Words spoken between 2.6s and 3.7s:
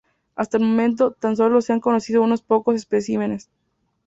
especímenes.